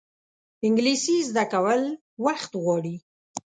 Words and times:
انګلیسي 0.65 1.15
زده 1.29 1.45
کول 1.53 1.81
وخت 2.25 2.51
غواړي 2.63 2.95